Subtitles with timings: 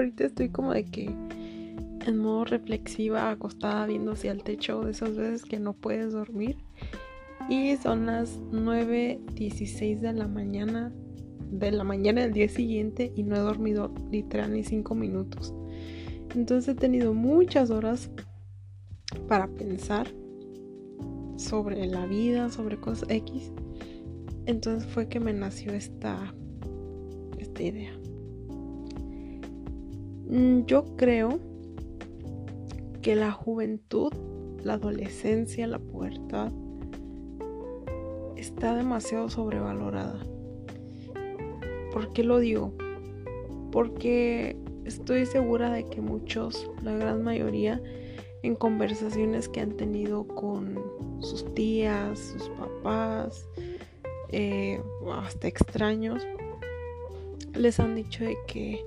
[0.00, 1.14] ahorita estoy como de que
[2.06, 6.56] en modo reflexiva, acostada viendo hacia el techo de esas veces que no puedes dormir.
[7.48, 10.92] Y son las 9.16 de la mañana,
[11.50, 15.54] de la mañana del día siguiente y no he dormido literal ni 5 minutos.
[16.34, 18.10] Entonces he tenido muchas horas
[19.28, 20.08] para pensar
[21.36, 23.52] sobre la vida, sobre cosas X.
[24.46, 26.34] Entonces fue que me nació esta,
[27.38, 27.97] esta idea.
[30.28, 31.38] Mm, yo creo
[33.00, 34.12] que la juventud,
[34.62, 36.52] la adolescencia, la pubertad
[38.36, 40.20] está demasiado sobrevalorada.
[41.92, 42.74] ¿Por qué lo digo?
[43.72, 47.80] Porque estoy segura de que muchos, la gran mayoría,
[48.42, 50.78] en conversaciones que han tenido con
[51.20, 53.48] sus tías, sus papás,
[54.30, 54.78] eh,
[55.10, 56.26] hasta extraños,
[57.54, 58.84] les han dicho de que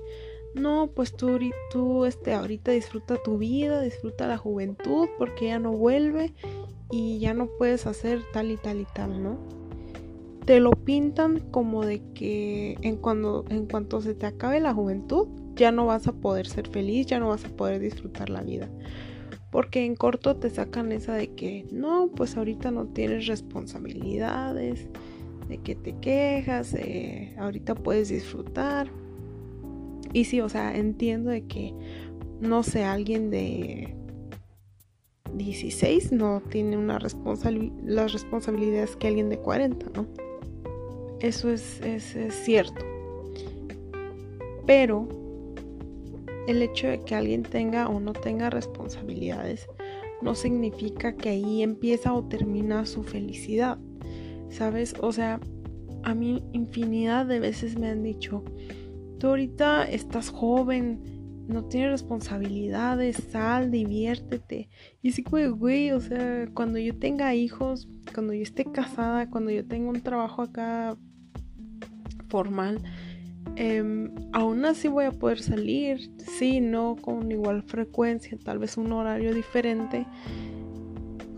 [0.54, 1.38] no, pues tú,
[1.70, 6.34] tú este, ahorita disfruta tu vida, disfruta la juventud porque ya no vuelve
[6.90, 9.38] y ya no puedes hacer tal y tal y tal, ¿no?
[10.44, 15.28] Te lo pintan como de que en, cuando, en cuanto se te acabe la juventud,
[15.54, 18.68] ya no vas a poder ser feliz, ya no vas a poder disfrutar la vida.
[19.50, 24.88] Porque en corto te sacan esa de que no, pues ahorita no tienes responsabilidades,
[25.48, 26.74] de que te quejas,
[27.38, 28.90] ahorita puedes disfrutar.
[30.12, 31.74] Y sí, o sea, entiendo de que,
[32.40, 33.96] no sé, alguien de
[35.34, 40.06] 16 no tiene una las responsabilidades que alguien de 40, ¿no?
[41.20, 42.84] Eso es, es, es cierto.
[44.66, 45.08] Pero
[46.46, 49.68] el hecho de que alguien tenga o no tenga responsabilidades
[50.20, 53.78] no significa que ahí empieza o termina su felicidad.
[54.50, 54.94] ¿Sabes?
[55.00, 55.40] O sea,
[56.02, 58.44] a mí infinidad de veces me han dicho,
[59.22, 64.68] tú ahorita estás joven, no tienes responsabilidades, sal, diviértete.
[65.00, 69.52] Y sí, güey, güey, o sea, cuando yo tenga hijos, cuando yo esté casada, cuando
[69.52, 70.96] yo tenga un trabajo acá
[72.30, 72.82] formal,
[73.54, 78.90] em, aún así voy a poder salir, sí, no con igual frecuencia, tal vez un
[78.90, 80.04] horario diferente.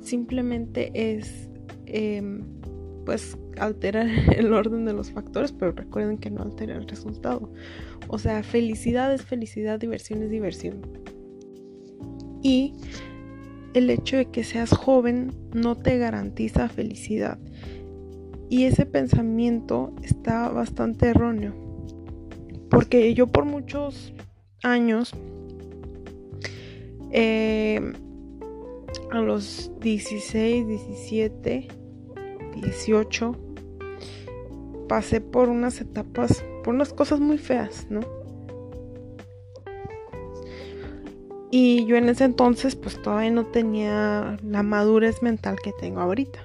[0.00, 1.50] Simplemente es,
[1.84, 2.46] em,
[3.04, 4.06] pues, alterar
[4.36, 7.52] el orden de los factores, pero recuerden que no altera el resultado.
[8.08, 10.82] O sea, felicidad es felicidad, diversión es diversión.
[12.42, 12.74] Y
[13.74, 17.38] el hecho de que seas joven no te garantiza felicidad.
[18.48, 21.54] Y ese pensamiento está bastante erróneo.
[22.70, 24.12] Porque yo por muchos
[24.62, 25.12] años,
[27.10, 27.92] eh,
[29.10, 31.68] a los 16, 17,
[32.60, 33.36] 18,
[34.86, 38.00] pasé por unas etapas, por unas cosas muy feas, ¿no?
[41.50, 46.40] Y yo en ese entonces pues todavía no tenía la madurez mental que tengo ahorita.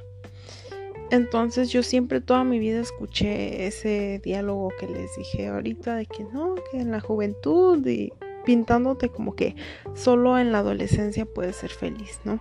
[1.10, 6.24] Entonces yo siempre toda mi vida escuché ese diálogo que les dije ahorita de que
[6.26, 8.14] no, que en la juventud y
[8.46, 9.56] pintándote como que
[9.96, 12.40] solo en la adolescencia puedes ser feliz, ¿no?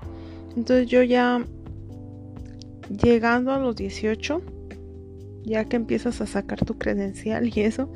[0.54, 1.42] Entonces yo ya
[3.02, 4.42] llegando a los 18
[5.48, 7.92] ya que empiezas a sacar tu credencial y eso.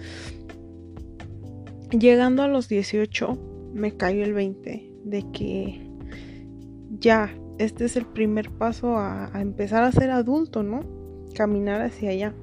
[1.90, 3.38] Llegando a los 18
[3.74, 5.80] me cayó el 20 de que
[6.98, 10.80] ya, este es el primer paso a, empezar a ser adulto, ¿no?
[11.34, 12.34] Caminar hacia allá.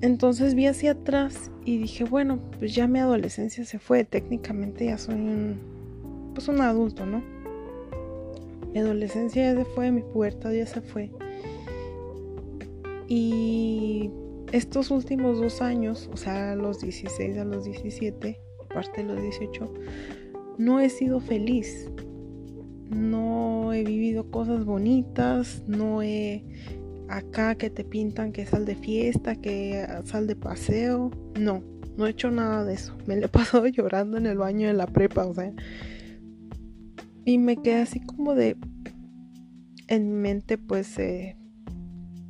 [0.00, 4.98] Entonces vi hacia atrás y dije, bueno, pues ya mi adolescencia se fue, técnicamente ya
[4.98, 5.58] soy un,
[6.34, 7.22] pues un adulto, ¿no?
[8.72, 11.10] Mi adolescencia ya se fue, mi pubertad ya se fue.
[13.08, 14.10] Y
[14.52, 18.38] estos últimos dos años, o sea, los 16 a los 17,
[18.72, 19.72] parte de los 18,
[20.58, 21.90] no he sido feliz.
[22.90, 26.44] No he vivido cosas bonitas, no he
[27.08, 31.10] acá que te pintan que sal de fiesta, que sal de paseo.
[31.38, 31.62] No,
[31.96, 32.96] no he hecho nada de eso.
[33.06, 35.52] Me lo he pasado llorando en el baño de la prepa, o sea.
[37.24, 38.56] Y me quedé así como de.
[39.86, 41.36] En mi mente, pues, eh,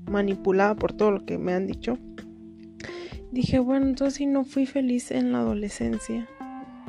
[0.09, 1.99] manipulada por todo lo que me han dicho,
[3.33, 6.27] dije, bueno, entonces si no fui feliz en la adolescencia,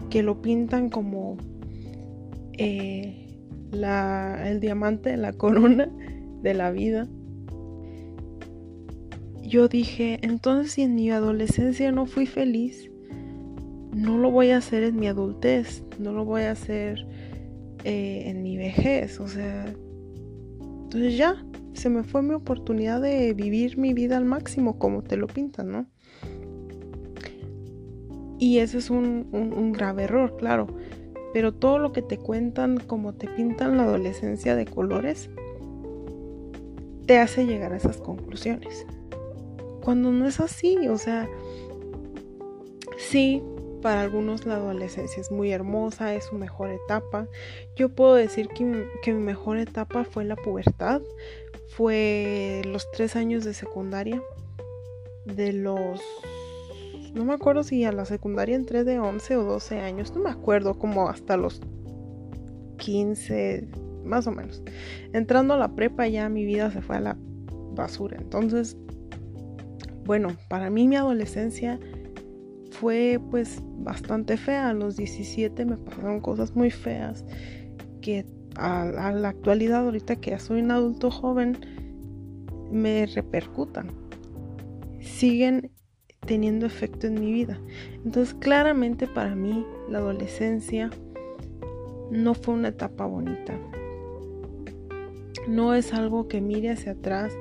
[0.10, 1.38] que lo pintan como
[2.58, 3.28] eh,
[3.72, 5.90] el diamante de la corona
[6.42, 7.08] de la vida.
[9.44, 12.90] Yo dije, entonces si en mi adolescencia no fui feliz,
[13.94, 17.06] no lo voy a hacer en mi adultez, no lo voy a hacer
[17.84, 19.74] eh, en mi vejez, o sea,
[20.84, 21.44] entonces ya,
[21.80, 25.72] se me fue mi oportunidad de vivir mi vida al máximo como te lo pintan,
[25.72, 25.86] ¿no?
[28.38, 30.68] Y ese es un, grave error, claro.
[31.34, 35.30] Pero todo lo que te cuentan, como te pintan la adolescencia de colores,
[37.06, 38.86] te hace llegar a esas conclusiones.
[39.84, 41.30] Cuando no es así, o sea,
[42.98, 43.44] sí,
[43.82, 47.28] para algunos la adolescencia es muy hermosa, es su mejor etapa.
[47.76, 51.02] Yo puedo decir que, que mi mejor etapa fue la pubertad,
[51.70, 54.22] fue los tres años de secundaria,
[55.26, 56.02] de los
[57.14, 60.30] no me acuerdo si a la secundaria entré de 11 o 12 años, no me
[60.30, 61.62] acuerdo, como hasta los
[62.78, 63.68] 15,
[64.04, 64.62] más o menos.
[65.14, 67.18] Entrando a la prepa ya mi vida se fue a la
[67.76, 68.18] basura.
[68.20, 68.78] Entonces,
[70.06, 71.80] bueno, para mí mi adolescencia
[72.72, 74.70] fue pues bastante fea.
[74.70, 77.26] A los 17 me pasaron cosas muy feas
[78.02, 78.26] que
[78.60, 81.58] a, la actualidad, ahorita que ya soy un adulto joven,
[82.72, 83.92] me repercutan.
[85.00, 85.72] Siguen
[86.26, 87.60] teniendo efecto en mi vida.
[88.06, 90.90] Entonces claramente para mí la adolescencia
[92.12, 93.58] no fue una etapa bonita.
[95.48, 97.34] No es algo que mire hacia atrás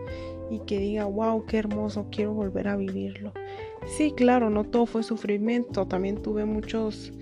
[0.50, 3.32] y que diga, wow, qué hermoso, quiero volver a vivirlo.
[3.86, 7.12] Sí, claro, no todo fue sufrimiento, también tuve muchos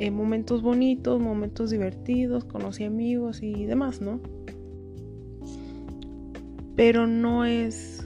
[0.00, 4.18] eh, momentos bonitos, momentos divertidos, conocí amigos y demás, ¿no?
[6.74, 8.02] Pero no es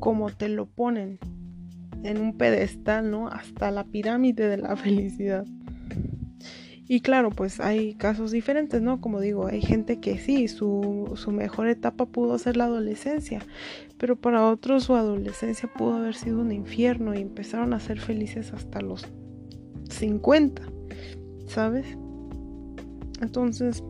[0.00, 1.20] como te lo ponen
[2.02, 3.28] en un pedestal, ¿no?
[3.28, 5.46] Hasta la pirámide de la felicidad.
[6.88, 9.00] Y claro, pues hay casos diferentes, ¿no?
[9.00, 13.40] Como digo, hay gente que sí, su, su, mejor etapa pudo ser la adolescencia,
[13.98, 18.52] pero para otros su adolescencia pudo haber sido un infierno y empezaron a ser felices
[18.52, 19.06] hasta los
[19.88, 20.62] 50,
[21.46, 21.86] ¿sabes?
[23.20, 23.82] Entonces,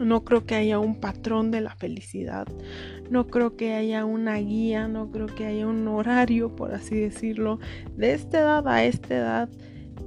[0.00, 2.46] no creo que haya un patrón de la felicidad.
[3.10, 7.58] No creo que haya una guía, no creo que haya un horario, por así decirlo.
[7.96, 9.48] De esta edad a esta edad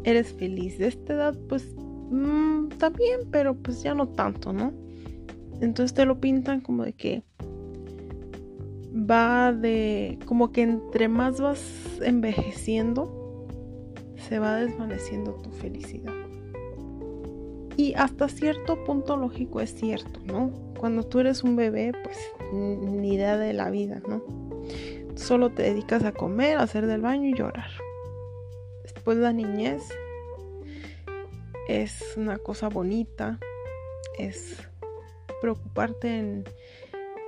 [0.04, 0.78] eres feliz.
[0.78, 1.76] De esta edad, pues,
[2.10, 4.74] mm, también, pero pues ya no tanto, ¿no?
[5.62, 7.24] Entonces te lo pintan como de que
[8.94, 11.62] va de, como que entre más vas
[12.02, 13.21] envejeciendo,
[14.32, 16.14] se va desvaneciendo tu felicidad.
[17.76, 20.54] Y hasta cierto punto lógico es cierto, ¿no?
[20.80, 22.18] Cuando tú eres un bebé, pues
[22.54, 24.24] ni idea de la vida, ¿no?
[25.16, 27.72] Solo te dedicas a comer, a hacer del baño y llorar.
[28.84, 29.84] Después la niñez
[31.68, 33.38] es una cosa bonita,
[34.18, 34.66] es
[35.42, 36.46] preocuparte en,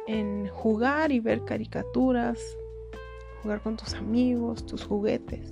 [0.08, 2.40] en jugar y ver caricaturas,
[3.42, 5.50] jugar con tus amigos, tus juguetes.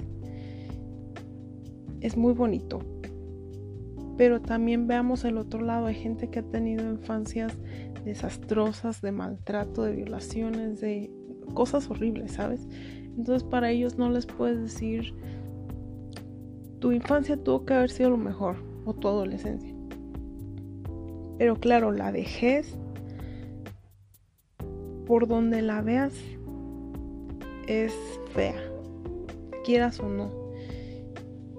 [2.02, 2.80] Es muy bonito,
[4.18, 5.86] pero también veamos el otro lado.
[5.86, 7.58] Hay gente que ha tenido infancias
[8.04, 11.12] desastrosas, de maltrato, de violaciones, de
[11.54, 12.68] cosas horribles, ¿sabes?
[13.18, 15.14] Entonces para ellos no les puedes decir,
[16.80, 18.56] tu infancia tuvo que haber sido lo mejor,
[18.86, 19.76] o tu adolescencia.
[21.38, 22.76] Pero claro, la vejez,
[25.06, 26.14] por donde la veas,
[27.68, 27.94] es
[28.34, 28.62] fea,
[29.64, 30.41] quieras o no.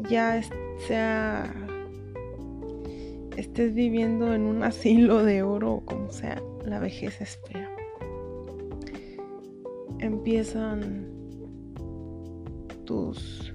[0.09, 0.41] Ya
[0.87, 1.53] sea
[3.37, 7.69] estés viviendo en un asilo de oro o como sea, la vejez es fea.
[9.99, 11.07] Empiezan
[12.85, 13.55] tus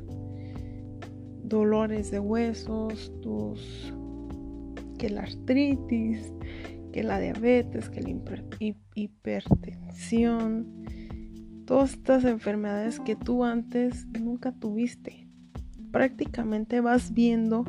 [1.43, 3.93] dolores de huesos, tus
[4.97, 6.33] que la artritis,
[6.91, 8.09] que la diabetes, que la
[8.95, 10.85] hipertensión,
[11.65, 15.26] todas estas enfermedades que tú antes nunca tuviste.
[15.97, 17.65] Prácticamente vas viendo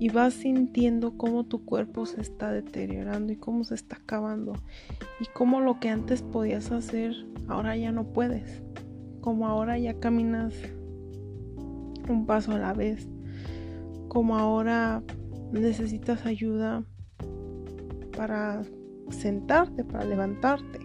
[0.00, 4.54] y vas sintiendo cómo tu cuerpo se está deteriorando y cómo se está acabando
[5.20, 7.14] y cómo lo que antes podías hacer
[7.46, 8.64] ahora ya no puedes,
[9.20, 10.54] como ahora ya caminas
[12.08, 13.08] un paso a la vez,
[14.08, 15.04] como ahora
[15.52, 16.82] necesitas ayuda
[18.16, 18.64] para
[19.10, 20.80] sentarte, para levantarte.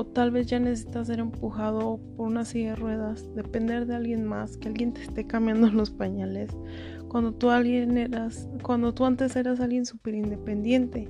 [0.00, 4.24] O tal vez ya necesitas ser empujado por una silla de ruedas, depender de alguien
[4.24, 6.50] más, que alguien te esté cambiando los pañales
[7.10, 11.08] cuando tú alguien eras, cuando tú antes eras alguien súper independiente,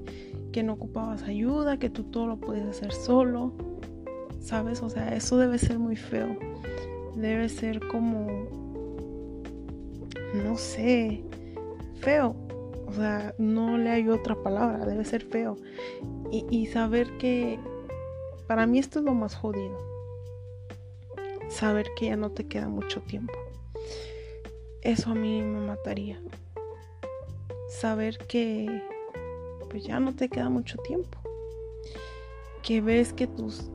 [0.50, 3.52] que no ocupabas ayuda, que tú todo lo podías hacer solo,
[4.40, 4.82] ¿sabes?
[4.82, 6.38] O sea, eso debe ser muy feo.
[7.16, 8.26] Debe ser como,
[10.42, 11.22] no sé,
[11.96, 12.34] feo.
[12.86, 15.58] O sea, no le hay otra palabra, debe ser feo.
[16.32, 17.60] Y, y saber que,
[18.50, 19.78] para mí esto es lo más jodido.
[21.48, 23.32] Saber que ya no te queda mucho tiempo.
[24.82, 26.20] Eso a mí me mataría.
[27.68, 28.82] Saber que
[29.70, 31.16] pues ya no te queda mucho tiempo.
[32.64, 33.70] Que ves que tus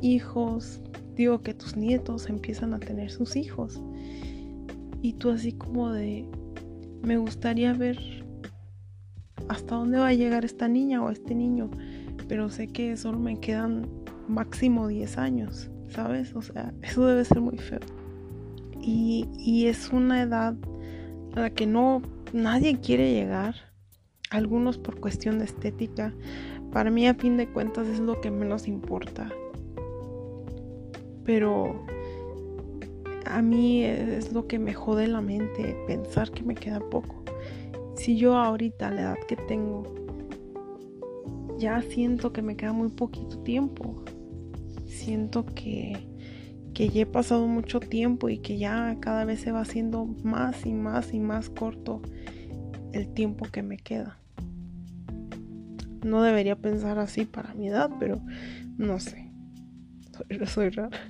[0.00, 0.80] hijos,
[1.16, 3.82] digo que tus nietos empiezan a tener sus hijos.
[5.02, 6.28] Y tú así como de,
[7.02, 8.24] me gustaría ver
[9.48, 11.72] hasta dónde va a llegar esta niña o este niño,
[12.28, 13.88] pero sé que solo me quedan
[14.28, 16.34] máximo 10 años, ¿sabes?
[16.34, 17.80] O sea, eso debe ser muy feo.
[18.80, 20.54] Y, y es una edad
[21.34, 22.02] a la que no
[22.32, 23.54] nadie quiere llegar,
[24.30, 26.12] algunos por cuestión de estética.
[26.72, 29.30] Para mí a fin de cuentas es lo que menos importa.
[31.24, 31.86] Pero
[33.26, 37.22] a mí es lo que me jode la mente pensar que me queda poco.
[37.96, 39.84] Si yo ahorita, a la edad que tengo,
[41.64, 44.04] ya siento que me queda muy poquito tiempo.
[44.84, 46.06] Siento que,
[46.74, 50.66] que ya he pasado mucho tiempo y que ya cada vez se va haciendo más
[50.66, 52.02] y más y más corto
[52.92, 54.18] el tiempo que me queda.
[56.04, 58.20] No debería pensar así para mi edad, pero
[58.76, 59.32] no sé.
[60.12, 61.00] Soy, soy rara.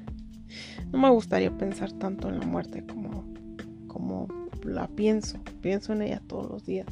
[0.92, 3.25] No me gustaría pensar tanto en la muerte como,
[3.88, 4.28] como
[4.62, 5.37] la pienso.
[5.62, 6.87] Pienso en ella todos los días.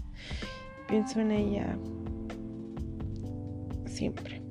[0.88, 1.78] Pienso en ella
[4.02, 4.42] siempre.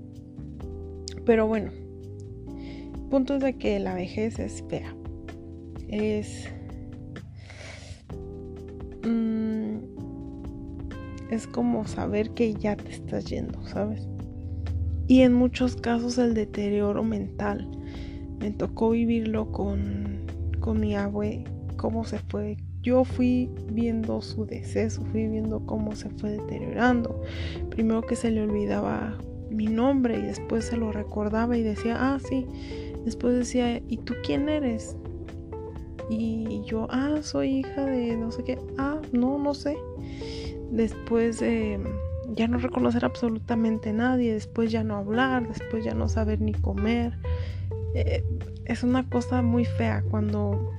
[1.25, 1.71] Pero bueno,
[3.09, 4.95] punto de que la vejez es fea.
[5.89, 6.47] Es...
[9.05, 9.79] Mm,
[11.31, 14.07] es como saber que ya te estás yendo, ¿sabes?
[15.07, 17.67] Y en muchos casos el deterioro mental
[18.39, 20.27] me tocó vivirlo con,
[20.61, 21.43] con mi abue,
[21.75, 22.55] cómo se fue.
[22.81, 27.21] Yo fui viendo su deceso, fui viendo cómo se fue deteriorando.
[27.69, 29.17] Primero que se le olvidaba
[29.51, 32.47] mi nombre y después se lo recordaba y decía, ah, sí.
[33.05, 34.95] Después decía, ¿y tú quién eres?
[36.09, 38.59] Y yo, ah, soy hija de no sé qué.
[38.77, 39.77] Ah, no, no sé.
[40.71, 41.79] Después eh,
[42.29, 47.17] ya no reconocer absolutamente nadie, después ya no hablar, después ya no saber ni comer.
[47.93, 48.23] Eh,
[48.65, 50.71] es una cosa muy fea cuando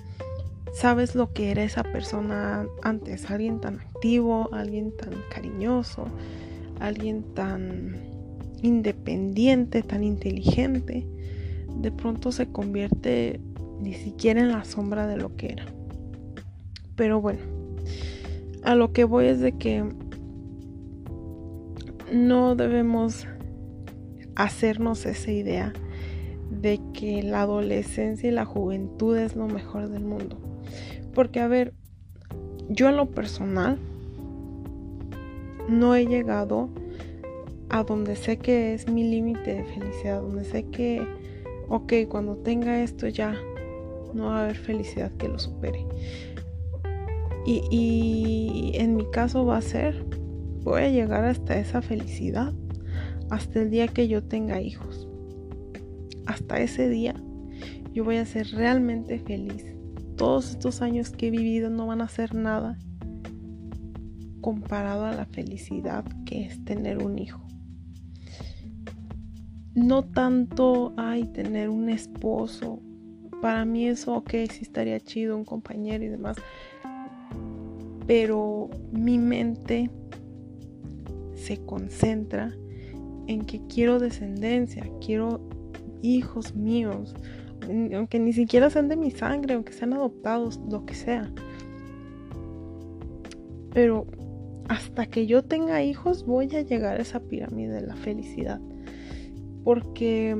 [0.72, 6.06] sabes lo que era esa persona antes, alguien tan activo, alguien tan cariñoso,
[6.80, 8.11] alguien tan
[8.62, 11.06] independiente, tan inteligente,
[11.76, 13.40] de pronto se convierte
[13.80, 15.66] ni siquiera en la sombra de lo que era.
[16.96, 17.40] Pero bueno,
[18.62, 19.84] a lo que voy es de que
[22.12, 23.26] no debemos
[24.36, 25.72] hacernos esa idea
[26.50, 30.38] de que la adolescencia y la juventud es lo mejor del mundo.
[31.14, 31.72] Porque, a ver,
[32.68, 33.78] yo en lo personal
[35.68, 36.68] no he llegado
[37.72, 41.06] a donde sé que es mi límite de felicidad, donde sé que,
[41.68, 43.34] ok, cuando tenga esto ya
[44.14, 45.84] no va a haber felicidad que lo supere.
[47.44, 50.04] Y, y en mi caso va a ser,
[50.62, 52.52] voy a llegar hasta esa felicidad,
[53.30, 55.08] hasta el día que yo tenga hijos
[56.26, 57.14] hasta ese día
[57.92, 59.66] yo voy a ser realmente feliz.
[60.16, 62.78] Todos estos años que he vivido no van a ser nada
[64.40, 67.41] comparado a la felicidad que es tener un hijo.
[69.74, 72.80] No tanto hay tener un esposo.
[73.40, 76.36] Para mí eso, ok, sí estaría chido, un compañero y demás.
[78.06, 79.90] Pero mi mente
[81.34, 82.54] se concentra
[83.26, 85.40] en que quiero descendencia, quiero
[86.02, 87.14] hijos míos,
[87.94, 91.32] aunque ni siquiera sean de mi sangre, aunque sean adoptados, lo que sea.
[93.72, 94.06] Pero
[94.68, 98.60] hasta que yo tenga hijos voy a llegar a esa pirámide de la felicidad.
[99.64, 100.36] Porque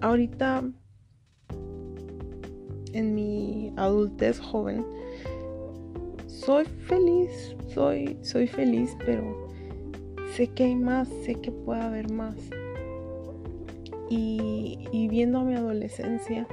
[0.00, 0.62] ahorita
[2.92, 4.84] en mi adultez joven
[6.26, 9.48] soy feliz, soy soy feliz, pero
[10.36, 12.36] sé que hay más, sé que puede haber más.
[14.08, 16.46] Y, viendo a mi adolescencia,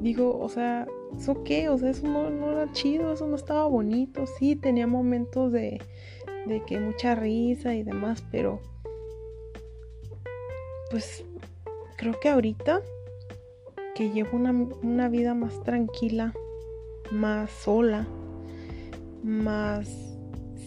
[0.00, 0.86] digo, o sea,
[1.18, 1.68] ¿eso qué?
[1.68, 4.24] O sea, eso no, era chido, eso no estaba bonito.
[4.26, 5.80] Sí, tenía momentos de,
[6.46, 8.60] de que mucha risa y demás, pero
[10.90, 11.24] pues
[11.96, 12.80] creo que ahorita
[13.94, 16.32] que llevo una, una vida más tranquila,
[17.10, 18.08] más sola,
[19.22, 19.88] más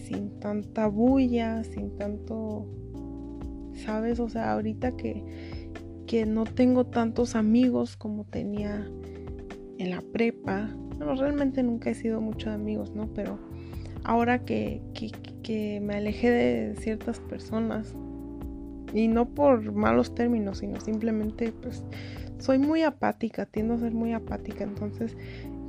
[0.07, 2.65] sin tanta bulla, sin tanto,
[3.73, 4.19] ¿sabes?
[4.19, 5.23] O sea, ahorita que
[6.13, 8.87] que no tengo tantos amigos como tenía
[9.79, 10.69] en la prepa.
[10.97, 13.11] Bueno, realmente nunca he sido mucho de amigos, ¿no?
[13.15, 13.39] Pero
[14.03, 14.81] ahora que,
[15.41, 17.95] que, me alejé de ciertas personas,
[18.93, 21.83] y no por malos términos, sino simplemente pues
[22.39, 25.15] soy muy apática, tiendo a ser muy apática, entonces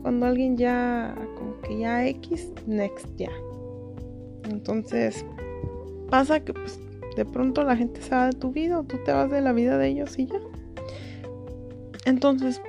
[0.03, 3.31] cuando alguien ya como que ya X, next ya.
[4.51, 5.25] Entonces
[6.11, 6.79] pasa que pues
[7.17, 9.79] de pronto la gente se va de tu vida tú te vas de la vida
[9.79, 10.41] de ellos y ya.
[12.05, 12.61] Entonces,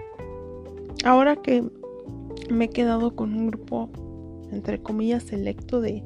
[1.03, 1.63] ahora que
[2.49, 3.89] me he quedado con un grupo,
[4.51, 6.03] entre comillas, selecto de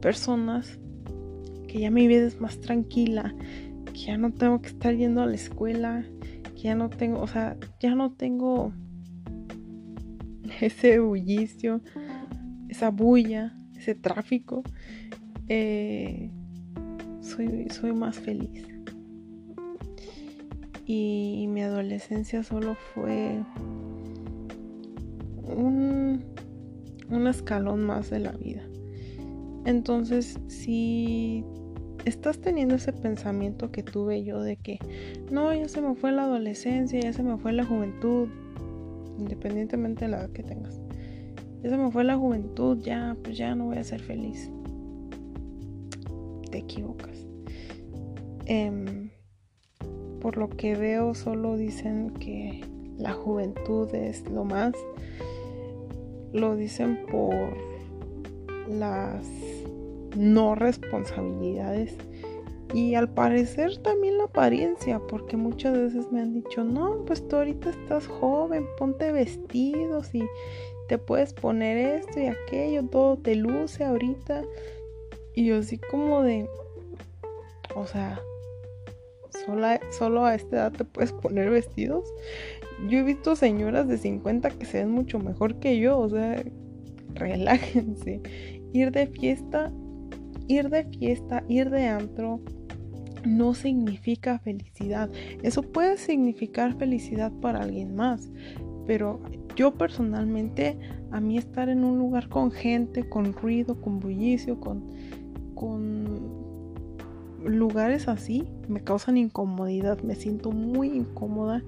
[0.00, 0.78] personas
[1.68, 3.34] que ya mi vida es más tranquila,
[3.92, 6.04] que ya no tengo que estar yendo a la escuela,
[6.54, 8.72] que ya no tengo, o sea, ya no tengo
[10.60, 11.80] ese bullicio,
[12.68, 14.62] esa bulla, ese tráfico.
[15.48, 16.30] Eh,
[17.20, 18.66] soy, soy más feliz.
[20.86, 23.40] Y mi adolescencia solo fue
[25.56, 26.24] un,
[27.28, 28.62] escalón más de la vida.
[29.64, 31.44] Entonces, si
[32.04, 34.78] estás teniendo ese pensamiento que tuve yo de que
[35.30, 38.28] no, ya se me fue la adolescencia, ya se me fue la juventud,
[39.18, 40.80] independientemente de la edad que tengas.
[41.62, 44.50] Ya se me fue la juventud, ya, pues ya no voy a ser feliz.
[46.50, 47.24] Te equivocas.
[48.46, 49.10] Em,
[50.20, 52.64] por lo que veo, solo dicen que
[52.98, 54.72] la juventud es lo más.
[56.32, 57.56] Lo dicen por
[58.68, 59.24] las
[60.16, 61.96] no responsabilidades
[62.74, 67.36] y al parecer también la apariencia, porque muchas veces me han dicho, no, pues tú
[67.36, 70.24] ahorita estás joven, ponte vestidos y
[70.88, 74.42] te puedes poner esto y aquello, todo te luce ahorita.
[75.34, 76.48] Y yo así como de,
[77.74, 78.20] o sea,
[79.44, 82.10] solo solo a esta edad te puedes poner vestidos.
[82.88, 86.42] Yo he visto señoras de 50 que se ven mucho mejor que yo, o sea,
[87.14, 88.22] relájense.
[88.72, 89.70] Ir de fiesta,
[90.48, 92.40] ir de fiesta, ir de antro,
[93.24, 95.10] no significa felicidad.
[95.42, 98.30] Eso puede significar felicidad para alguien más,
[98.86, 99.20] pero
[99.56, 100.78] yo personalmente,
[101.10, 104.86] a mí estar en un lugar con gente, con ruido, con bullicio, con,
[105.54, 106.42] con
[107.44, 111.62] lugares así, me causan incomodidad, me siento muy incómoda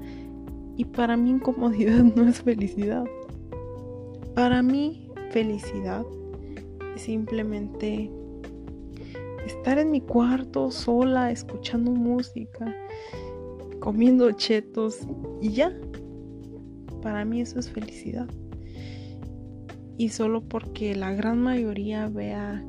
[0.76, 3.04] y para mí incomodidad no es felicidad.
[4.34, 6.04] Para mí felicidad
[6.96, 8.10] es simplemente
[9.46, 12.74] estar en mi cuarto sola, escuchando música,
[13.80, 15.00] comiendo chetos
[15.40, 15.72] y ya.
[17.02, 18.28] Para mí eso es felicidad.
[19.96, 22.64] Y solo porque la gran mayoría vea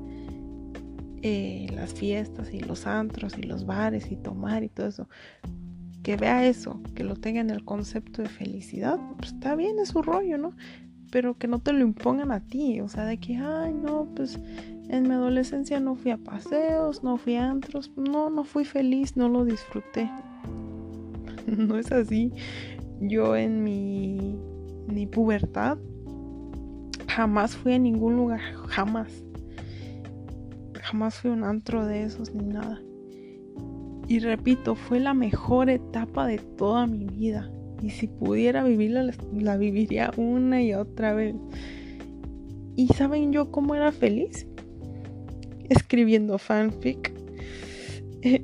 [1.27, 5.09] eh, las fiestas y los antros y los bares y tomar y todo eso,
[6.03, 9.89] que vea eso, que lo tenga en el concepto de felicidad, pues está bien, es
[9.89, 10.53] su rollo, ¿no?
[11.11, 14.39] Pero que no te lo impongan a ti, o sea, de que, ay, no, pues
[14.89, 19.15] en mi adolescencia no fui a paseos, no fui a antros, no, no fui feliz,
[19.17, 20.09] no lo disfruté.
[21.47, 22.31] no es así.
[23.01, 24.37] Yo en mi,
[24.87, 25.77] mi pubertad
[27.07, 29.23] jamás fui a ningún lugar, jamás.
[30.81, 32.81] Jamás fui a un antro de esos ni nada.
[34.07, 37.49] Y repito, fue la mejor etapa de toda mi vida.
[37.81, 41.35] Y si pudiera vivirla, la viviría una y otra vez.
[42.75, 44.47] ¿Y saben yo cómo era feliz?
[45.69, 47.13] escribiendo fanfic,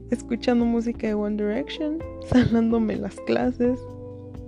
[0.09, 3.79] escuchando música de One Direction, salándome las clases,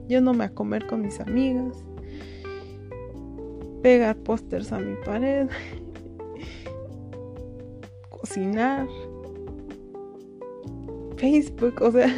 [0.08, 1.84] yéndome a comer con mis amigas,
[3.82, 5.48] pegar pósters a mi pared,
[8.10, 8.88] cocinar,
[11.18, 12.14] Facebook, o sea,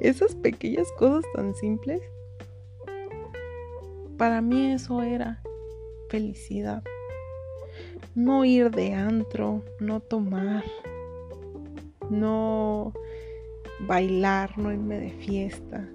[0.00, 2.00] esas pequeñas cosas tan simples,
[4.16, 5.42] para mí eso era
[6.10, 6.82] felicidad
[8.14, 10.64] no ir de antro, no tomar,
[12.10, 12.92] no
[13.86, 15.88] bailar, no irme de fiesta,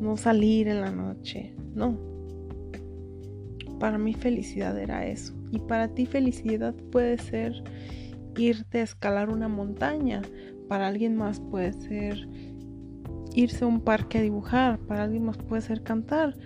[0.00, 1.98] no salir en la noche, no.
[3.78, 5.34] Para mí felicidad era eso.
[5.50, 7.62] Y para ti felicidad puede ser
[8.36, 10.22] irte a escalar una montaña.
[10.68, 12.28] Para alguien más puede ser
[13.34, 14.78] irse a un parque a dibujar.
[14.78, 16.36] Para alguien más puede ser cantar.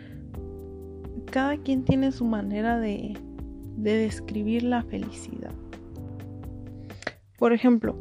[1.31, 3.16] Cada quien tiene su manera de,
[3.83, 5.53] de describir la felicidad.
[7.38, 7.97] Por ejemplo,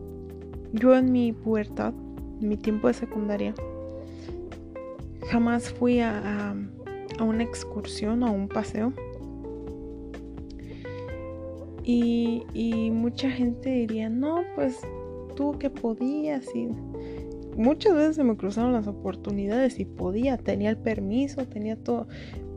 [0.74, 1.94] yo en mi pubertad,
[2.42, 3.54] en mi tiempo de secundaria,
[5.30, 6.54] jamás fui a,
[7.18, 8.94] a, una excursión o a un paseo.
[11.84, 14.80] Y, y, mucha gente diría, no, pues
[15.36, 16.46] tú que podías.
[16.54, 16.68] Y
[17.60, 22.08] muchas veces se me cruzaron las oportunidades y podía, tenía el permiso, tenía todo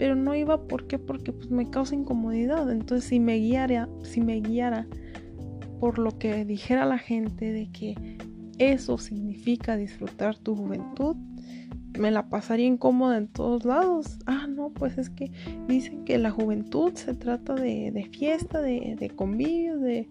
[0.03, 0.99] pero no iba ¿por qué?
[0.99, 2.69] porque pues me causa incomodidad.
[2.73, 4.88] Entonces si me guiara, si me guiara
[5.79, 8.19] por lo que dijera la gente de que
[8.59, 11.15] eso significa disfrutar tu juventud,
[11.97, 14.19] me la pasaría incómoda en todos lados.
[14.27, 15.31] Ah, no, pues es que
[15.69, 20.09] dicen que la juventud se trata de, fiesta, de, de convivio, de...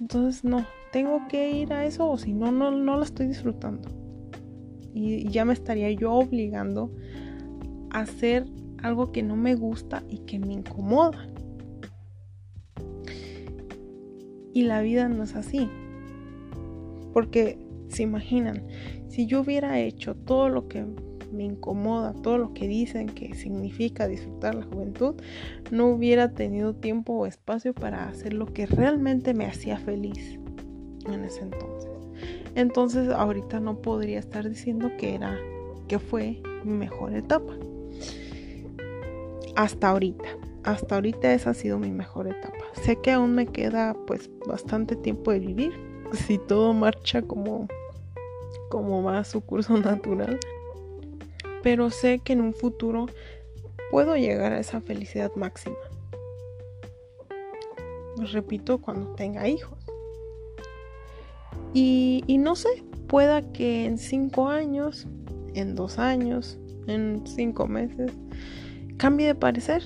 [0.00, 4.07] Entonces no, tengo que ir a eso o si no, no, no la estoy disfrutando.
[4.98, 6.90] Y ya me estaría yo obligando
[7.90, 8.46] a hacer
[8.82, 11.28] algo que no me gusta y que me incomoda.
[14.52, 15.68] Y la vida no es así.
[17.12, 17.58] Porque
[17.88, 18.66] se imaginan,
[19.08, 20.84] si yo hubiera hecho todo lo que
[21.32, 25.14] me incomoda, todo lo que dicen que significa disfrutar la juventud,
[25.70, 30.40] no hubiera tenido tiempo o espacio para hacer lo que realmente me hacía feliz
[31.06, 31.87] en ese entonces.
[32.58, 35.38] Entonces ahorita no podría estar diciendo que era
[35.86, 37.52] que fue mi mejor etapa.
[39.54, 40.24] Hasta ahorita,
[40.64, 42.64] hasta ahorita esa ha sido mi mejor etapa.
[42.82, 45.72] Sé que aún me queda pues bastante tiempo de vivir,
[46.12, 47.68] si todo marcha como
[48.70, 50.40] como va su curso natural.
[51.62, 53.06] Pero sé que en un futuro
[53.92, 55.76] puedo llegar a esa felicidad máxima.
[58.32, 59.77] Repito, cuando tenga hijos.
[61.80, 62.68] Y, no sé,
[63.06, 65.06] pueda que en cinco años,
[65.54, 68.10] en dos años, en cinco meses,
[68.96, 69.84] cambie de parecer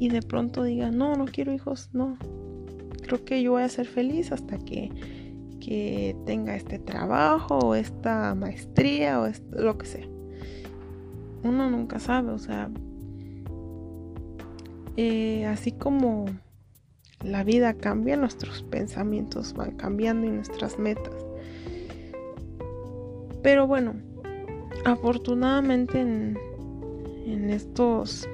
[0.00, 2.18] y de pronto diga, no, no quiero hijos, no.
[3.02, 4.90] Creo que yo voy a ser feliz hasta que,
[5.60, 10.08] que tenga este trabajo o esta maestría o lo que sea.
[11.44, 12.68] Uno nunca sabe, o sea,
[14.96, 16.24] eh, así como
[17.22, 21.14] la vida cambia, nuestros pensamientos van cambiando y nuestras metas.
[23.42, 23.94] Pero bueno,
[24.84, 26.38] afortunadamente en,
[27.26, 28.28] en estos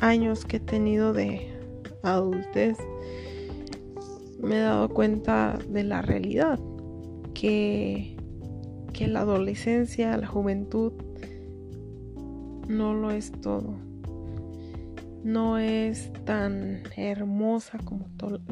[0.00, 1.52] años que he tenido de
[2.02, 2.78] adultez,
[4.42, 6.58] me he dado cuenta de la realidad,
[7.34, 8.16] que,
[8.92, 10.92] que la adolescencia, la juventud,
[12.68, 13.89] no lo es todo.
[15.22, 18.06] No es tan hermosa como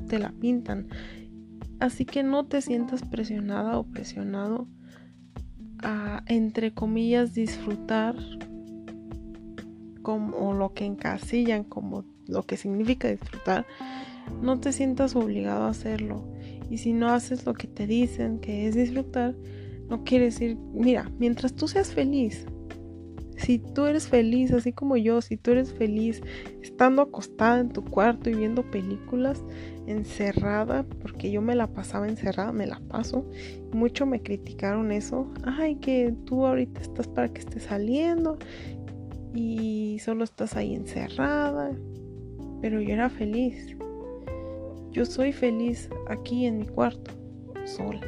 [0.08, 0.88] te la pintan.
[1.80, 4.68] Así que no te sientas presionada o presionado
[5.82, 8.16] a, entre comillas, disfrutar
[10.02, 13.66] como lo que encasillan como lo que significa disfrutar,
[14.42, 16.24] no te sientas obligado a hacerlo.
[16.70, 19.34] Y si no haces lo que te dicen que es disfrutar,
[19.88, 22.46] no quiere decir, mira, mientras tú seas feliz,
[23.38, 26.20] si tú eres feliz, así como yo, si tú eres feliz
[26.60, 29.42] estando acostada en tu cuarto y viendo películas,
[29.86, 33.24] encerrada, porque yo me la pasaba encerrada, me la paso,
[33.72, 38.38] mucho me criticaron eso, ay, que tú ahorita estás para que estés saliendo
[39.34, 41.70] y solo estás ahí encerrada,
[42.60, 43.76] pero yo era feliz.
[44.90, 47.12] Yo soy feliz aquí en mi cuarto,
[47.64, 48.00] sola,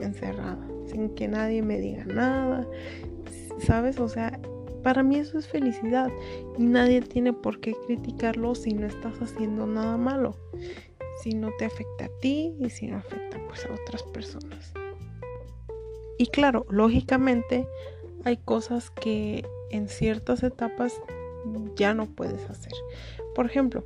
[0.00, 2.66] encerrada, sin que nadie me diga nada,
[3.58, 3.98] ¿sabes?
[3.98, 4.40] O sea,
[4.82, 6.10] para mí eso es felicidad
[6.58, 10.36] y nadie tiene por qué criticarlo si no estás haciendo nada malo,
[11.22, 14.74] si no te afecta a ti y si no afecta pues a otras personas.
[16.18, 17.66] Y claro, lógicamente
[18.24, 21.00] hay cosas que en ciertas etapas
[21.76, 22.72] ya no puedes hacer.
[23.34, 23.84] Por ejemplo,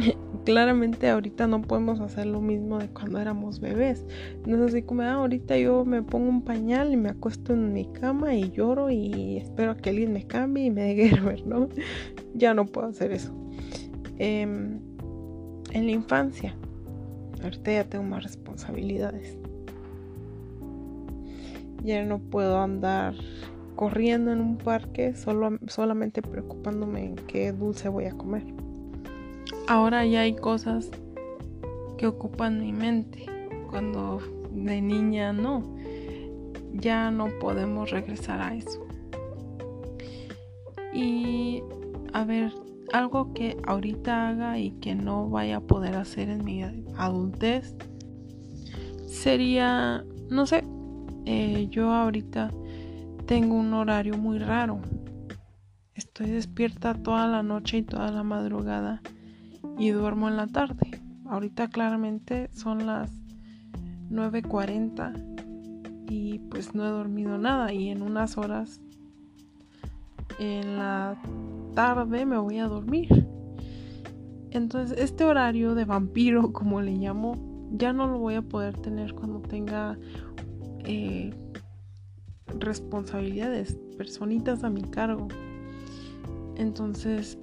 [0.44, 4.04] claramente ahorita no podemos hacer lo mismo de cuando éramos bebés.
[4.46, 7.72] No es así como, ah, ahorita yo me pongo un pañal y me acuesto en
[7.72, 11.46] mi cama y lloro y espero a que alguien me cambie y me deje ver,
[11.46, 11.68] ¿no?
[12.34, 13.32] ya no puedo hacer eso.
[14.18, 14.78] Em,
[15.72, 16.54] en la infancia,
[17.42, 19.36] ahorita ya tengo más responsabilidades.
[21.82, 23.14] Ya no puedo andar
[23.76, 28.44] corriendo en un parque solo, solamente preocupándome en qué dulce voy a comer.
[29.70, 30.90] Ahora ya hay cosas
[31.96, 33.24] que ocupan mi mente
[33.70, 34.18] cuando
[34.50, 35.62] de niña no.
[36.72, 38.84] Ya no podemos regresar a eso.
[40.92, 41.62] Y
[42.12, 42.52] a ver,
[42.92, 46.64] algo que ahorita haga y que no vaya a poder hacer en mi
[46.96, 47.76] adultez
[49.06, 50.64] sería, no sé,
[51.26, 52.50] eh, yo ahorita
[53.24, 54.80] tengo un horario muy raro.
[55.94, 59.00] Estoy despierta toda la noche y toda la madrugada
[59.80, 61.00] y duermo en la tarde.
[61.26, 63.10] Ahorita claramente son las
[64.10, 68.80] 9.40 y pues no he dormido nada y en unas horas
[70.38, 71.16] en la
[71.74, 73.26] tarde me voy a dormir.
[74.50, 77.34] Entonces este horario de vampiro, como le llamo,
[77.72, 79.96] ya no lo voy a poder tener cuando tenga
[80.84, 81.32] eh,
[82.58, 85.28] responsabilidades, personitas a mi cargo.
[86.56, 87.38] Entonces,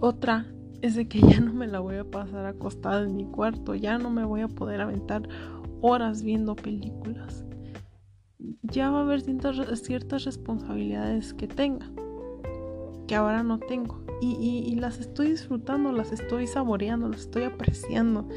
[0.00, 0.44] otra
[0.82, 3.98] es de que ya no me la voy a pasar acostada en mi cuarto, ya
[3.98, 5.28] no me voy a poder aventar
[5.80, 7.44] horas viendo películas.
[8.62, 11.90] Ya va a haber ciertas, ciertas responsabilidades que tenga,
[13.06, 14.02] que ahora no tengo.
[14.22, 14.34] Y,
[14.66, 18.28] y, las estoy disfrutando, las estoy saboreando, las estoy apreciando.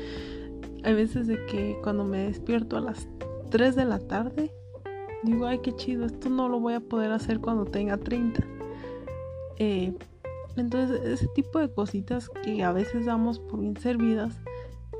[0.84, 3.10] Hay veces de que cuando me despierto a las
[3.49, 4.53] 3 de la tarde,
[5.23, 8.45] digo, ay, qué chido, esto no lo voy a poder hacer cuando tenga 30.
[9.58, 9.93] Eh,
[10.56, 14.39] entonces, ese tipo de cositas que a veces damos por bien servidas,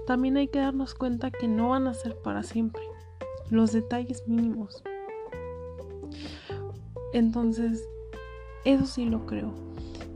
[0.08, 2.82] también hay que darnos cuenta que no van a ser para siempre.
[3.50, 4.84] Los detalles mínimos.
[7.14, 7.88] Entonces,
[8.66, 9.54] eso sí lo creo.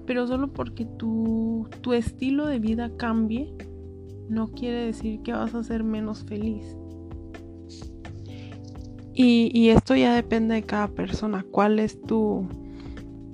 [0.06, 3.54] Pero solo porque tu, tu estilo de vida cambie,
[4.30, 6.76] no quiere decir que vas a ser menos feliz.
[9.14, 11.44] Y, y, esto ya depende de cada persona.
[11.50, 12.48] ¿Cuál es tu,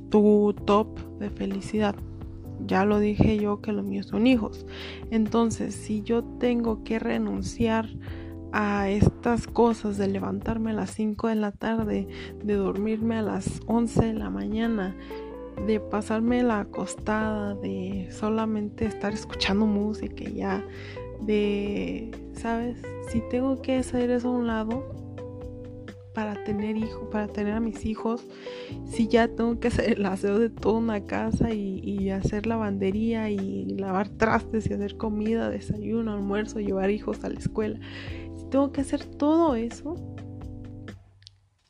[0.10, 0.88] tu top
[1.19, 1.95] de felicidad?
[2.65, 4.65] Ya lo dije yo que los míos son hijos.
[5.12, 7.89] Entonces, si yo tengo que renunciar
[8.52, 12.08] a estas cosas de levantarme a las 5 de la tarde,
[12.43, 14.95] de dormirme a las 11 de la mañana,
[15.67, 20.63] de pasarme la acostada, de solamente estar escuchando música ya,
[21.21, 22.78] de, ¿sabes?
[23.10, 25.03] Si tengo que hacer eso a un lado
[26.13, 28.26] para tener hijos, para tener a mis hijos,
[28.86, 33.30] si ya tengo que hacer el aseo de toda una casa y, y hacer lavandería
[33.30, 37.80] y lavar trastes y hacer comida, desayuno, almuerzo, llevar hijos a la escuela,
[38.36, 39.95] si tengo que hacer todo eso,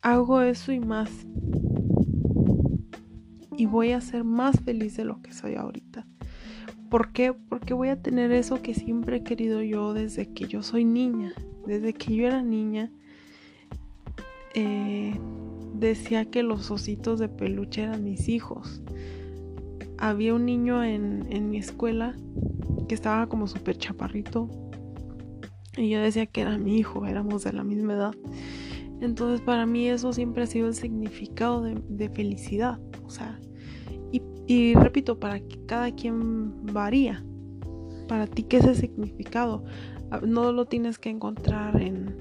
[0.02, 1.10] hago eso y más
[3.58, 6.06] y voy a ser más feliz de lo que soy ahorita.
[6.90, 7.34] ¿Por qué?
[7.34, 11.34] Porque voy a tener eso que siempre he querido yo desde que yo soy niña.
[11.66, 12.92] Desde que yo era niña,
[14.54, 15.20] eh,
[15.74, 18.82] decía que los ositos de peluche eran mis hijos.
[19.98, 22.16] Había un niño en, en mi escuela
[22.88, 24.50] que estaba como súper chaparrito
[25.78, 28.14] y yo decía que era mi hijo, éramos de la misma edad.
[29.02, 32.80] Entonces para mí eso siempre ha sido el significado de, felicidad.
[33.06, 33.40] O sea,
[34.46, 37.24] y, repito, para que cada quien varía.
[38.08, 39.64] Para ti, ¿qué es el significado?
[40.12, 42.18] Ah, no lo tienes que encontrar en,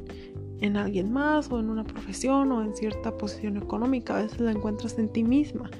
[0.63, 4.17] en alguien más o en una profesión o en cierta posición económica.
[4.17, 5.71] A veces la encuentras en ti misma.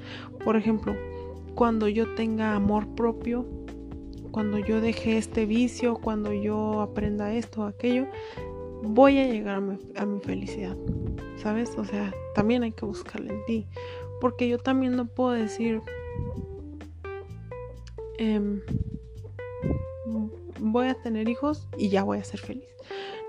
[0.43, 0.93] Por ejemplo,
[1.55, 3.45] cuando yo tenga amor propio,
[4.31, 8.07] cuando yo deje este vicio, cuando yo aprenda esto o aquello,
[8.83, 9.63] voy a llegar
[9.95, 10.75] a mi, felicidad,
[11.37, 11.77] ¿sabes?
[11.77, 13.67] O sea, también hay que buscarla en ti,
[14.19, 15.81] porque yo también no puedo decir,
[18.17, 18.59] em,
[20.59, 22.67] voy a tener hijos y ya voy a ser feliz.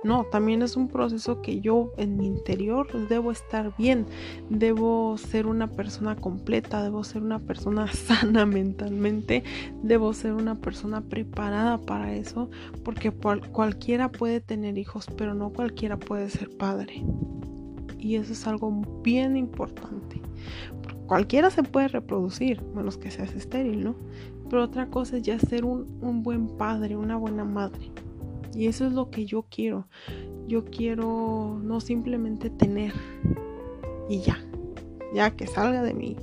[0.04, 4.04] No, también es un proceso que yo en mi interior debo estar bien,
[4.50, 9.42] debo ser una persona completa, debo ser una persona sana mentalmente,
[9.82, 12.50] debo ser una persona preparada para eso,
[12.84, 17.02] porque cualquiera puede tener hijos, pero no cualquiera puede ser padre.
[17.98, 20.20] Y eso es algo bien importante.
[21.06, 23.94] Cualquiera se puede reproducir, menos que seas estéril, ¿no?
[24.50, 27.90] Pero otra cosa es ya ser un, un buen padre, una buena madre.
[28.54, 29.86] Y eso es lo que yo quiero.
[30.46, 32.92] Yo quiero no simplemente tener
[34.08, 34.38] y ya.
[35.14, 36.16] Ya que salga de mi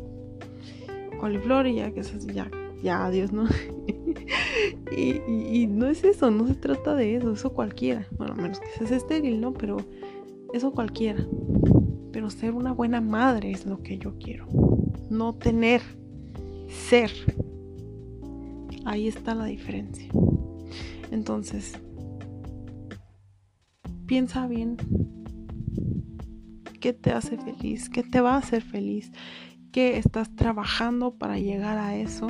[1.19, 2.01] coliflor y ya que
[2.33, 2.49] ya,
[2.81, 3.45] ya, adiós, ¿no?
[4.97, 8.07] y, no es eso, no se trata de eso, eso cualquiera.
[8.17, 9.53] Bueno, menos que seas estéril, ¿no?
[9.53, 9.77] Pero
[10.53, 11.25] eso cualquiera.
[12.11, 14.47] Pero ser una buena madre es lo que yo quiero.
[15.09, 15.81] No tener,
[16.67, 17.11] ser.
[18.85, 20.09] Ahí está la diferencia.
[21.11, 21.79] Entonces,
[24.11, 24.75] piensa bien
[26.81, 29.09] qué te hace feliz, qué te va a hacer feliz,
[29.71, 32.27] qué estás trabajando para llegar a eso.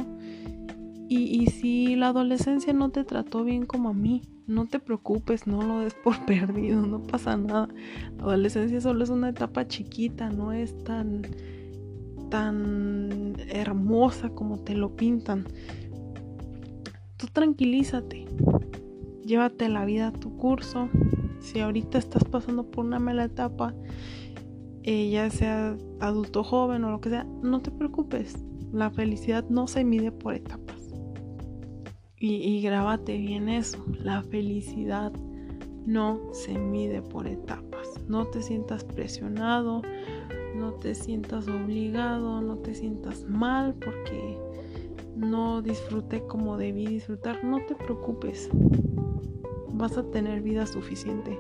[1.10, 5.64] Y, si la adolescencia no te trató bien como a mí, no te preocupes, no
[5.64, 7.68] lo des por perdido, no pasa nada.
[8.18, 11.24] La adolescencia solo es una etapa chiquita, no es tan,
[12.30, 15.46] tan hermosa como te lo pintan.
[17.18, 18.26] Tú tranquilízate,
[19.26, 20.88] llévate la vida a tu curso,
[21.42, 23.74] si ahorita estás pasando por una mala etapa,
[24.84, 28.44] eh, ya sea adulto joven o lo que sea, no te preocupes.
[28.72, 30.78] La felicidad no se mide por etapas.
[32.18, 33.84] Y, y grábate bien eso.
[34.00, 35.12] La felicidad
[35.86, 37.88] no se mide por etapas.
[38.08, 39.82] No te sientas presionado,
[40.56, 44.38] no te sientas obligado, no te sientas mal porque
[45.16, 47.44] no disfruté como debí disfrutar.
[47.44, 48.50] No te preocupes
[49.82, 51.38] vas a tener vida suficiente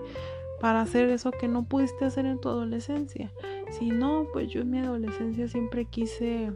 [0.59, 3.31] para hacer eso que no pudiste hacer en tu adolescencia.
[3.71, 6.51] Si no, pues yo en mi adolescencia siempre quise,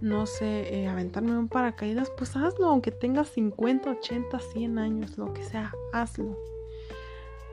[0.00, 5.32] no sé, eh, aventarme un paracaídas, pues hazlo, aunque tengas 50, 80, 100 años, lo
[5.32, 6.36] que sea, hazlo.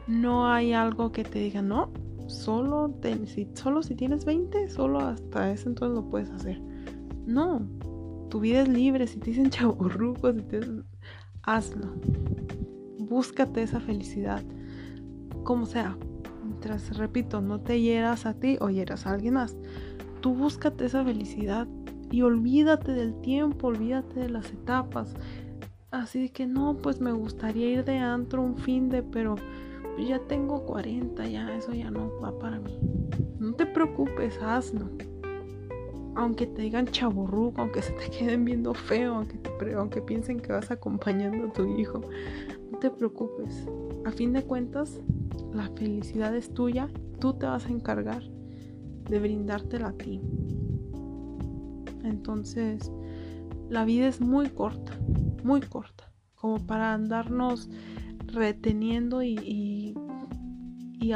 [0.08, 1.92] No hay algo que te diga, no,
[2.28, 2.92] solo,
[3.26, 6.62] si, tienes 20, solo hasta ese entonces lo puedes hacer.
[7.26, 7.62] No,
[8.30, 10.60] tu vida es libre, si te dicen chaburrucos, si te...
[11.44, 11.94] hazlo
[13.10, 14.44] búscate esa felicidad,
[15.44, 15.98] como sea.
[16.44, 19.56] Mientras, repito, no te hieras a ti o hieras a alguien más.
[20.22, 21.68] Tú búscate esa felicidad
[22.12, 25.14] y olvídate del tiempo, olvídate de las etapas.
[25.92, 29.36] Así que no, pues me gustaría ir de antro un fin de, pero
[30.06, 32.78] ya tengo 40, ya eso ya no va para mí.
[33.40, 34.90] No te preocupes, hazlo.
[36.16, 39.40] Aunque te digan chaborruco, aunque se te queden viendo feo, aunque,
[39.76, 42.02] aunque piensen que vas acompañando a tu hijo,
[42.80, 43.68] te preocupes.
[44.06, 45.02] A fin de cuentas,
[45.54, 48.24] la felicidad es tuya, tú te vas a encargar
[49.10, 50.22] de brindártela a ti.
[52.04, 52.92] Entonces,
[53.70, 54.94] la vida es muy corta,
[55.44, 57.70] muy corta, como para andarnos
[58.28, 59.96] reteniendo y,
[61.00, 61.12] y,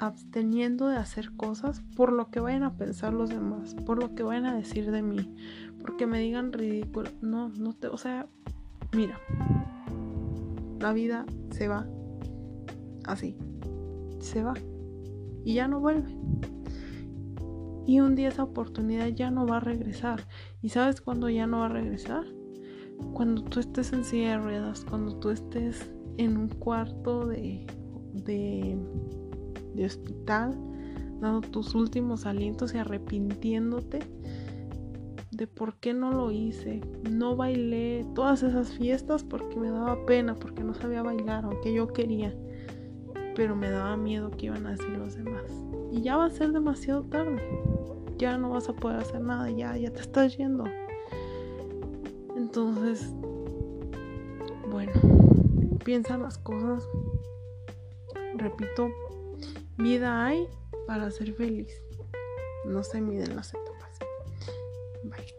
[0.00, 4.22] absteniendo de hacer cosas por lo que vayan a pensar los demás, por lo que
[4.22, 5.34] vayan a decir de mí,
[5.80, 7.10] porque me digan ridículo.
[7.20, 8.26] No, no te, o sea,
[8.92, 9.18] mira,
[10.80, 11.86] la vida se va
[13.04, 13.36] así,
[14.20, 14.54] se va
[15.44, 16.14] y ya no vuelve.
[17.86, 20.26] Y un día esa oportunidad ya no va a regresar.
[20.60, 22.24] ¿Y sabes cuándo ya no va a regresar?
[23.14, 27.66] Cuando tú estés en silla de ruedas, cuando tú estés en un cuarto de,
[28.12, 28.78] de,
[29.74, 30.58] de hospital,
[31.20, 34.00] dando tus últimos alientos y arrepintiéndote
[35.38, 36.80] de por qué no lo hice.
[37.08, 41.86] No bailé todas esas fiestas porque me daba pena, porque no sabía bailar, aunque yo
[41.92, 42.34] quería.
[43.36, 45.44] Pero me daba miedo que iban a decir los demás.
[45.92, 47.40] Y ya va a ser demasiado tarde.
[48.18, 50.64] Ya no vas a poder hacer nada, ya, ya te estás yendo.
[52.36, 53.08] Entonces,
[54.68, 54.92] bueno,
[55.84, 56.88] piensa las cosas.
[58.34, 58.88] Repito,
[59.76, 60.48] vida hay
[60.88, 61.80] para ser feliz.
[62.66, 63.77] No se miden las etapas.
[65.10, 65.37] Bye.